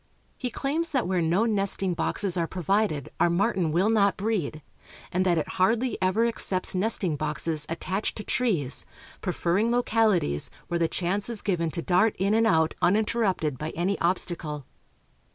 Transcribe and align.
He 0.35 0.49
claims 0.49 0.89
that 0.89 1.05
where 1.07 1.21
no 1.21 1.45
nesting 1.45 1.93
boxes 1.93 2.35
are 2.35 2.47
provided 2.47 3.11
our 3.19 3.29
martin 3.29 3.71
will 3.71 3.91
not 3.91 4.17
breed, 4.17 4.63
and 5.11 5.23
that 5.27 5.37
it 5.37 5.47
hardly 5.47 5.95
ever 6.01 6.25
accepts 6.25 6.73
nesting 6.73 7.15
boxes 7.15 7.67
attached 7.69 8.15
to 8.17 8.23
trees, 8.23 8.83
preferring 9.21 9.69
localities 9.69 10.49
where 10.69 10.79
the 10.79 10.87
chance 10.87 11.29
is 11.29 11.43
given 11.43 11.69
to 11.69 11.83
dart 11.83 12.15
in 12.17 12.33
and 12.33 12.47
out 12.47 12.73
uninterrupted 12.81 13.59
by 13.59 13.69
any 13.75 13.95
obstacle. 13.99 14.65